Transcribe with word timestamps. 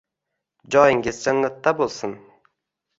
Joyingiz 0.77 1.21
jannatda 1.27 1.77
boʻlsin. 1.85 2.21